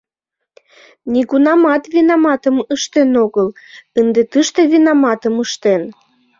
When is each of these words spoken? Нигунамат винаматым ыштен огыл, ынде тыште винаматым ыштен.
Нигунамат 1.13 1.83
винаматым 1.93 2.55
ыштен 2.75 3.11
огыл, 3.23 3.47
ынде 3.99 4.21
тыште 4.31 4.61
винаматым 4.71 5.35
ыштен. 5.45 5.81